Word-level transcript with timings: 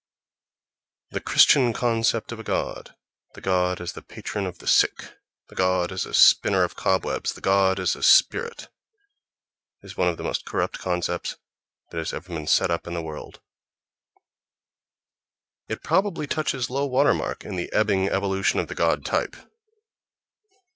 The 1.11 1.19
Christian 1.21 1.73
concept 1.73 2.31
of 2.31 2.39
a 2.39 2.43
god—the 2.43 3.39
god 3.41 3.79
as 3.79 3.91
the 3.93 4.01
patron 4.01 4.47
of 4.47 4.57
the 4.57 4.65
sick, 4.65 5.13
the 5.49 5.53
god 5.53 5.91
as 5.91 6.07
a 6.07 6.13
spinner 6.15 6.63
of 6.63 6.75
cobwebs, 6.75 7.33
the 7.33 7.39
god 7.39 7.79
as 7.79 7.95
a 7.95 8.01
spirit—is 8.01 8.71
one 9.95 10.07
of 10.07 10.17
the 10.17 10.23
most 10.23 10.43
corrupt 10.43 10.79
concepts 10.79 11.35
that 11.91 11.99
has 11.99 12.13
ever 12.13 12.29
been 12.33 12.47
set 12.47 12.71
up 12.71 12.87
in 12.87 12.95
the 12.95 13.03
world: 13.03 13.41
it 15.69 15.83
probably 15.83 16.25
touches 16.25 16.71
low 16.71 16.87
water 16.87 17.13
mark 17.13 17.45
in 17.45 17.55
the 17.55 17.71
ebbing 17.71 18.07
evolution 18.09 18.57
of 18.59 18.69
the 18.69 18.73
god 18.73 19.05
type. 19.05 19.35